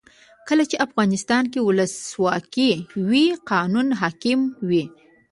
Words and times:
کله 0.47 0.63
چې 0.69 0.75
افغانستان 0.87 1.43
کې 1.51 1.59
ولسواکي 1.67 2.71
وي 3.09 3.25
قانون 3.51 3.87
حاکم 3.99 4.39
وي. 4.69 4.85